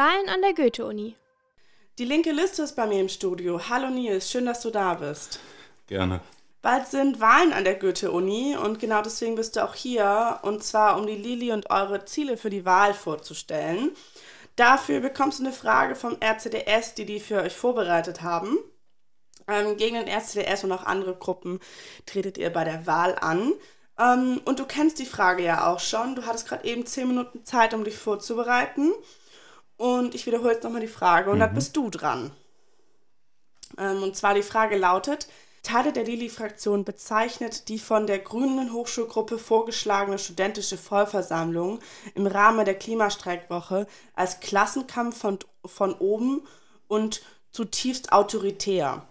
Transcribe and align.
Wahlen 0.00 0.30
an 0.30 0.40
der 0.40 0.54
Goethe-Uni. 0.54 1.14
Die 1.98 2.06
linke 2.06 2.32
Liste 2.32 2.62
ist 2.62 2.74
bei 2.74 2.86
mir 2.86 3.02
im 3.02 3.10
Studio. 3.10 3.60
Hallo 3.68 3.90
Nils, 3.90 4.30
schön, 4.30 4.46
dass 4.46 4.62
du 4.62 4.70
da 4.70 4.94
bist. 4.94 5.40
Gerne. 5.88 6.22
Bald 6.62 6.86
sind 6.86 7.20
Wahlen 7.20 7.52
an 7.52 7.64
der 7.64 7.74
Goethe-Uni 7.74 8.56
und 8.56 8.78
genau 8.78 9.02
deswegen 9.02 9.34
bist 9.34 9.56
du 9.56 9.62
auch 9.62 9.74
hier. 9.74 10.38
Und 10.40 10.64
zwar, 10.64 10.98
um 10.98 11.06
die 11.06 11.16
Lili 11.16 11.52
und 11.52 11.68
eure 11.68 12.06
Ziele 12.06 12.38
für 12.38 12.48
die 12.48 12.64
Wahl 12.64 12.94
vorzustellen. 12.94 13.90
Dafür 14.56 15.00
bekommst 15.00 15.38
du 15.38 15.44
eine 15.44 15.52
Frage 15.52 15.94
vom 15.94 16.16
RCDS, 16.18 16.94
die 16.94 17.04
die 17.04 17.20
für 17.20 17.42
euch 17.42 17.54
vorbereitet 17.54 18.22
haben. 18.22 18.56
Ähm, 19.48 19.76
gegen 19.76 19.96
den 19.96 20.08
RCDS 20.08 20.64
und 20.64 20.72
auch 20.72 20.84
andere 20.84 21.14
Gruppen 21.14 21.60
tretet 22.06 22.38
ihr 22.38 22.48
bei 22.48 22.64
der 22.64 22.86
Wahl 22.86 23.18
an. 23.20 23.52
Ähm, 23.98 24.40
und 24.46 24.60
du 24.60 24.64
kennst 24.64 24.98
die 24.98 25.04
Frage 25.04 25.42
ja 25.42 25.70
auch 25.70 25.80
schon. 25.80 26.16
Du 26.16 26.24
hattest 26.24 26.48
gerade 26.48 26.64
eben 26.64 26.86
10 26.86 27.06
Minuten 27.06 27.44
Zeit, 27.44 27.74
um 27.74 27.84
dich 27.84 27.98
vorzubereiten. 27.98 28.94
Und 29.80 30.14
ich 30.14 30.26
wiederhole 30.26 30.52
jetzt 30.52 30.62
nochmal 30.62 30.82
die 30.82 30.88
Frage 30.88 31.30
und 31.30 31.38
mhm. 31.38 31.40
dann 31.40 31.54
bist 31.54 31.74
du 31.74 31.88
dran. 31.88 32.32
Ähm, 33.78 34.02
und 34.02 34.14
zwar 34.14 34.34
die 34.34 34.42
Frage 34.42 34.76
lautet, 34.76 35.26
Teile 35.62 35.90
der 35.90 36.04
Lili-Fraktion 36.04 36.84
bezeichnet 36.84 37.66
die 37.70 37.78
von 37.78 38.06
der 38.06 38.18
Grünen 38.18 38.74
Hochschulgruppe 38.74 39.38
vorgeschlagene 39.38 40.18
studentische 40.18 40.76
Vollversammlung 40.76 41.78
im 42.14 42.26
Rahmen 42.26 42.66
der 42.66 42.74
Klimastreikwoche 42.74 43.86
als 44.14 44.40
Klassenkampf 44.40 45.16
von, 45.18 45.38
von 45.64 45.94
oben 45.94 46.42
und 46.86 47.22
zutiefst 47.50 48.12
autoritär. 48.12 49.06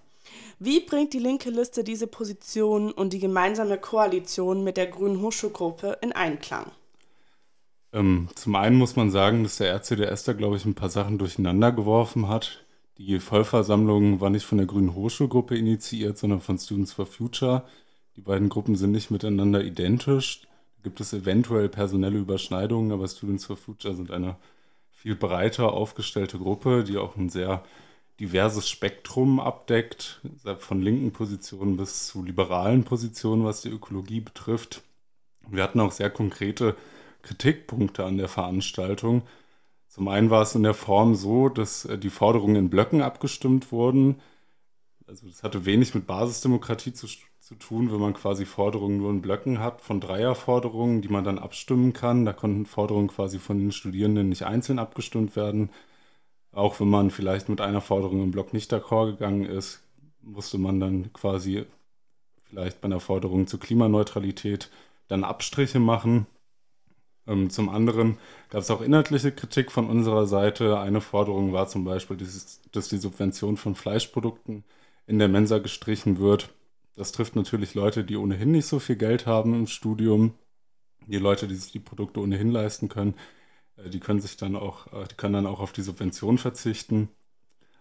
Wie 0.60 0.82
bringt 0.82 1.13
die 1.13 1.20
linke 1.20 1.49
Liste 1.49 1.84
diese 1.84 2.05
Position 2.05 2.91
und 2.91 3.12
die 3.12 3.20
gemeinsame 3.20 3.80
Koalition 3.80 4.63
mit 4.63 4.77
der 4.77 4.86
Grünen 4.86 5.20
Hochschulgruppe 5.20 5.98
in 6.02 6.12
Einklang? 6.12 6.72
Ähm, 7.91 8.27
zum 8.35 8.55
einen 8.55 8.75
muss 8.75 8.95
man 8.95 9.11
sagen, 9.11 9.43
dass 9.43 9.57
der 9.57 9.73
RCDS 9.73 10.23
da, 10.23 10.34
glaube 10.34 10.57
ich, 10.57 10.66
ein 10.66 10.75
paar 10.75 10.89
Sachen 10.89 11.17
durcheinander 11.17 11.71
geworfen 11.71 12.27
hat. 12.27 12.65
Die 12.98 13.20
Vollversammlung 13.20 14.20
war 14.20 14.29
nicht 14.29 14.46
von 14.46 14.57
der 14.57 14.68
Grünen 14.68 14.93
Hochschulgruppe 14.93 15.57
initiiert, 15.57 16.18
sondern 16.18 16.41
von 16.41 16.57
Students 16.57 16.93
for 16.93 17.05
Future. 17.05 17.63
Die 18.15 18.21
beiden 18.21 18.49
Gruppen 18.49 18.76
sind 18.76 18.91
nicht 18.91 19.09
miteinander 19.09 19.63
identisch. 19.63 20.41
Da 20.41 20.84
gibt 20.84 20.99
es 20.99 21.13
eventuell 21.13 21.70
personelle 21.70 22.20
Überschneidungen, 22.20 22.91
aber 22.91 23.07
Students 23.07 23.46
for 23.46 23.57
Future 23.57 23.96
sind 23.96 24.12
eine 24.12 24.35
viel 24.91 25.15
breiter 25.15 25.71
aufgestellte 25.71 26.37
Gruppe, 26.37 26.84
die 26.84 26.98
auch 26.98 27.15
ein 27.15 27.29
sehr 27.29 27.63
diverses 28.20 28.68
Spektrum 28.70 29.40
abdeckt, 29.40 30.20
von 30.57 30.81
linken 30.81 31.13
Positionen 31.13 31.77
bis 31.77 32.07
zu 32.07 32.21
liberalen 32.21 32.84
Positionen, 32.84 33.46
was 33.46 33.62
die 33.62 33.70
Ökologie 33.70 34.20
betrifft. 34.20 34.81
Wir 35.48 35.63
hatten 35.63 35.79
auch 35.79 35.93
sehr 35.93 36.09
konkrete 36.09 36.76
Kritikpunkte 37.21 38.05
an 38.05 38.17
der 38.17 38.27
Veranstaltung. 38.27 39.23
Zum 39.87 40.07
einen 40.07 40.29
war 40.29 40.43
es 40.43 40.55
in 40.55 40.63
der 40.63 40.73
Form 40.73 41.15
so, 41.15 41.49
dass 41.49 41.85
äh, 41.85 41.98
die 41.98 42.09
Forderungen 42.09 42.55
in 42.55 42.70
Blöcken 42.70 43.01
abgestimmt 43.01 43.71
wurden. 43.71 44.21
Also 45.07 45.27
das 45.27 45.43
hatte 45.43 45.65
wenig 45.65 45.95
mit 45.95 46.05
Basisdemokratie 46.05 46.93
zu, 46.93 47.07
zu 47.40 47.55
tun, 47.55 47.91
wenn 47.91 47.99
man 47.99 48.13
quasi 48.13 48.45
Forderungen 48.45 48.97
nur 48.97 49.09
in 49.09 49.21
Blöcken 49.21 49.59
hat, 49.59 49.81
von 49.81 49.99
Dreierforderungen, 49.99 51.01
die 51.01 51.09
man 51.09 51.23
dann 51.23 51.40
abstimmen 51.40 51.93
kann. 51.93 52.25
Da 52.25 52.34
konnten 52.34 52.67
Forderungen 52.67 53.07
quasi 53.07 53.40
von 53.40 53.57
den 53.57 53.71
Studierenden 53.71 54.29
nicht 54.29 54.43
einzeln 54.43 54.77
abgestimmt 54.77 55.35
werden. 55.35 55.71
Auch 56.51 56.79
wenn 56.79 56.90
man 56.90 57.12
vielleicht 57.12 57.49
mit 57.49 57.62
einer 57.62 57.81
Forderung 57.81 58.23
im 58.23 58.31
Block 58.31 58.53
nicht 58.53 58.71
d'accord 58.71 59.12
gegangen 59.12 59.45
ist, 59.45 59.81
musste 60.21 60.57
man 60.57 60.79
dann 60.79 61.12
quasi 61.13 61.65
vielleicht 62.43 62.81
bei 62.81 62.85
einer 62.85 62.99
Forderung 62.99 63.47
zur 63.47 63.59
Klimaneutralität 63.59 64.69
dann 65.07 65.23
Abstriche 65.23 65.79
machen. 65.79 66.28
Ähm, 67.30 67.50
zum 67.50 67.69
anderen 67.69 68.18
gab 68.50 68.62
es 68.62 68.72
auch 68.72 68.81
inhaltliche 68.81 69.31
Kritik 69.31 69.72
von 69.72 69.88
unserer 69.88 70.25
Seite. 70.25 70.80
Eine 70.80 71.02
Forderung 71.02 71.53
war 71.53 71.68
zum 71.68 71.84
Beispiel, 71.86 72.18
dass 72.18 72.90
die 72.90 72.97
Subvention 72.97 73.56
von 73.56 73.75
Fleischprodukten 73.75 74.63
in 75.08 75.19
der 75.19 75.28
Mensa 75.28 75.59
gestrichen 75.59 76.19
wird. 76.19 76.50
Das 76.96 77.12
trifft 77.12 77.36
natürlich 77.36 77.76
Leute, 77.76 78.03
die 78.03 78.18
ohnehin 78.18 78.52
nicht 78.52 78.66
so 78.66 78.80
viel 78.80 78.96
Geld 78.96 79.26
haben 79.28 79.53
im 79.53 79.68
Studium. 79.68 80.34
Die 81.08 81.18
Leute, 81.18 81.48
die 81.48 81.56
sich 81.56 81.72
die 81.72 81.80
Produkte 81.80 82.20
ohnehin 82.20 82.52
leisten 82.52 82.90
können, 82.90 83.16
äh, 83.78 83.90
die 83.90 84.00
können 84.00 84.20
sich 84.22 84.38
dann 84.38 84.56
auch, 84.56 84.88
äh, 84.94 85.08
die 85.09 85.16
können 85.16 85.34
dann 85.34 85.48
auch 85.48 85.59
auf 85.59 85.72
die 85.72 85.82
Subvention 85.82 86.38
verzichten. 86.38 87.09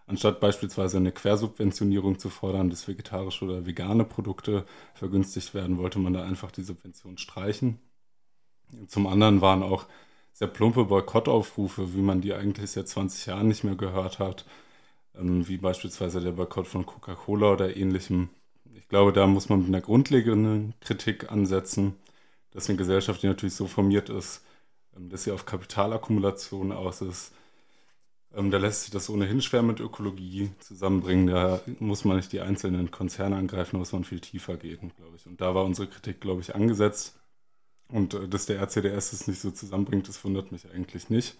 Anstatt 0.06 0.40
beispielsweise 0.40 0.98
eine 0.98 1.12
Quersubventionierung 1.12 2.18
zu 2.18 2.30
fordern, 2.30 2.70
dass 2.70 2.88
vegetarische 2.88 3.44
oder 3.44 3.66
vegane 3.66 4.04
Produkte 4.04 4.64
vergünstigt 4.94 5.54
werden, 5.54 5.78
wollte 5.78 5.98
man 5.98 6.14
da 6.14 6.24
einfach 6.24 6.50
die 6.50 6.62
Subvention 6.62 7.18
streichen. 7.18 7.78
Zum 8.88 9.06
anderen 9.06 9.40
waren 9.40 9.62
auch 9.62 9.86
sehr 10.32 10.48
plumpe 10.48 10.84
Boykottaufrufe, 10.84 11.94
wie 11.94 12.00
man 12.02 12.20
die 12.20 12.34
eigentlich 12.34 12.70
seit 12.70 12.88
20 12.88 13.26
Jahren 13.26 13.48
nicht 13.48 13.64
mehr 13.64 13.74
gehört 13.74 14.18
hat, 14.18 14.44
ähm, 15.16 15.48
wie 15.48 15.58
beispielsweise 15.58 16.20
der 16.20 16.32
Boykott 16.32 16.68
von 16.68 16.86
Coca-Cola 16.86 17.52
oder 17.52 17.76
ähnlichem. 17.76 18.30
Ich 18.74 18.88
glaube, 18.88 19.12
da 19.12 19.26
muss 19.26 19.48
man 19.48 19.60
mit 19.60 19.68
einer 19.68 19.80
grundlegenden 19.80 20.74
Kritik 20.80 21.30
ansetzen, 21.32 21.96
dass 22.52 22.68
eine 22.68 22.78
Gesellschaft, 22.78 23.22
die 23.22 23.26
natürlich 23.26 23.54
so 23.56 23.66
formiert 23.66 24.10
ist, 24.10 24.44
ähm, 24.96 25.08
dass 25.10 25.24
sie 25.24 25.32
auf 25.32 25.46
Kapitalakkumulation 25.46 26.72
aus 26.72 27.02
ist, 27.02 27.32
ähm, 28.34 28.50
da 28.50 28.58
lässt 28.58 28.82
sich 28.82 28.90
das 28.90 29.10
ohnehin 29.10 29.40
schwer 29.42 29.62
mit 29.62 29.80
Ökologie 29.80 30.50
zusammenbringen. 30.60 31.26
Da 31.28 31.60
muss 31.80 32.04
man 32.04 32.16
nicht 32.16 32.32
die 32.32 32.40
einzelnen 32.40 32.90
Konzerne 32.90 33.36
angreifen, 33.36 33.72
da 33.72 33.78
muss 33.78 33.92
man 33.92 34.04
viel 34.04 34.20
tiefer 34.20 34.56
gehen, 34.56 34.92
glaube 34.96 35.16
ich. 35.16 35.26
Und 35.26 35.40
da 35.40 35.54
war 35.54 35.64
unsere 35.64 35.88
Kritik, 35.88 36.20
glaube 36.20 36.40
ich, 36.42 36.54
angesetzt. 36.54 37.17
Und 37.90 38.14
äh, 38.14 38.28
dass 38.28 38.46
der 38.46 38.60
RCDS 38.60 39.12
es 39.12 39.26
nicht 39.26 39.40
so 39.40 39.50
zusammenbringt, 39.50 40.08
das 40.08 40.22
wundert 40.24 40.52
mich 40.52 40.70
eigentlich 40.72 41.10
nicht. 41.10 41.36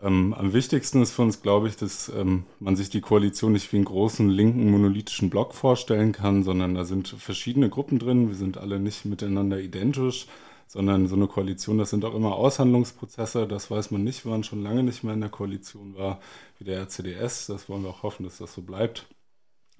Ähm, 0.00 0.32
am 0.34 0.52
wichtigsten 0.52 1.02
ist 1.02 1.12
für 1.12 1.22
uns, 1.22 1.42
glaube 1.42 1.68
ich, 1.68 1.76
dass 1.76 2.08
ähm, 2.10 2.44
man 2.60 2.76
sich 2.76 2.88
die 2.88 3.00
Koalition 3.00 3.52
nicht 3.52 3.72
wie 3.72 3.76
einen 3.76 3.84
großen 3.84 4.28
linken 4.28 4.70
monolithischen 4.70 5.28
Block 5.28 5.54
vorstellen 5.54 6.12
kann, 6.12 6.44
sondern 6.44 6.74
da 6.74 6.84
sind 6.84 7.08
verschiedene 7.08 7.68
Gruppen 7.68 7.98
drin. 7.98 8.28
Wir 8.28 8.36
sind 8.36 8.58
alle 8.58 8.78
nicht 8.78 9.04
miteinander 9.06 9.58
identisch, 9.58 10.26
sondern 10.68 11.08
so 11.08 11.16
eine 11.16 11.26
Koalition, 11.26 11.78
das 11.78 11.90
sind 11.90 12.04
auch 12.04 12.14
immer 12.14 12.36
Aushandlungsprozesse. 12.36 13.48
Das 13.48 13.70
weiß 13.72 13.90
man 13.90 14.04
nicht, 14.04 14.24
man 14.24 14.44
schon 14.44 14.62
lange 14.62 14.84
nicht 14.84 15.02
mehr 15.02 15.14
in 15.14 15.20
der 15.20 15.30
Koalition 15.30 15.96
war, 15.96 16.20
wie 16.58 16.64
der 16.64 16.80
RCDS. 16.80 17.46
Das 17.48 17.68
wollen 17.68 17.82
wir 17.82 17.90
auch 17.90 18.04
hoffen, 18.04 18.24
dass 18.24 18.38
das 18.38 18.54
so 18.54 18.62
bleibt. 18.62 19.06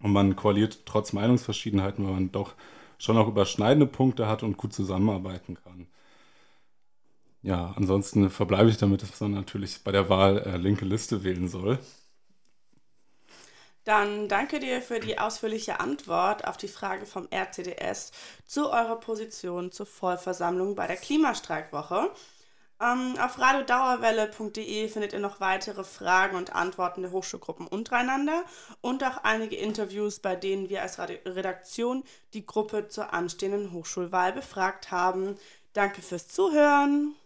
Und 0.02 0.12
man 0.12 0.34
koaliert 0.34 0.80
trotz 0.84 1.12
Meinungsverschiedenheiten, 1.12 2.04
weil 2.04 2.14
man 2.14 2.32
doch 2.32 2.54
schon 2.98 3.16
auch 3.16 3.28
überschneidende 3.28 3.86
Punkte 3.86 4.26
hat 4.26 4.42
und 4.42 4.56
gut 4.56 4.72
zusammenarbeiten 4.72 5.56
kann. 5.62 5.86
Ja, 7.42 7.72
ansonsten 7.76 8.30
verbleibe 8.30 8.68
ich 8.68 8.78
damit, 8.78 9.02
dass 9.02 9.20
man 9.20 9.32
natürlich 9.32 9.84
bei 9.84 9.92
der 9.92 10.08
Wahl 10.08 10.38
äh, 10.38 10.56
linke 10.56 10.84
Liste 10.84 11.22
wählen 11.22 11.48
soll. 11.48 11.78
Dann 13.84 14.28
danke 14.28 14.58
dir 14.58 14.82
für 14.82 15.00
die 15.00 15.18
ausführliche 15.18 15.80
Antwort 15.80 16.46
auf 16.46 16.58
die 16.58 16.68
Frage 16.68 17.06
vom 17.06 17.26
RCDS 17.32 18.12
zu 18.44 18.70
eurer 18.70 19.00
Position 19.00 19.72
zur 19.72 19.86
Vollversammlung 19.86 20.74
bei 20.74 20.86
der 20.86 20.96
Klimastreikwoche. 20.96 22.10
Ähm, 22.80 23.16
auf 23.18 23.40
radiodauerwelle.de 23.40 24.88
findet 24.88 25.12
ihr 25.12 25.18
noch 25.18 25.40
weitere 25.40 25.82
Fragen 25.82 26.36
und 26.36 26.54
Antworten 26.54 27.02
der 27.02 27.10
Hochschulgruppen 27.10 27.66
untereinander 27.66 28.44
und 28.80 29.02
auch 29.02 29.18
einige 29.24 29.56
Interviews, 29.56 30.20
bei 30.20 30.36
denen 30.36 30.68
wir 30.68 30.82
als 30.82 30.98
Redaktion 31.00 32.04
die 32.34 32.46
Gruppe 32.46 32.88
zur 32.88 33.12
anstehenden 33.12 33.72
Hochschulwahl 33.72 34.32
befragt 34.32 34.92
haben. 34.92 35.36
Danke 35.72 36.02
fürs 36.02 36.28
Zuhören. 36.28 37.16